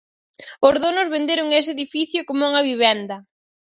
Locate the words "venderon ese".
1.15-1.71